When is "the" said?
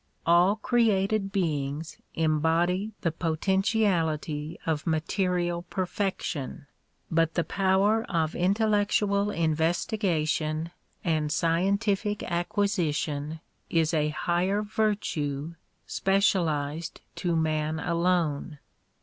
3.01-3.11, 7.35-7.43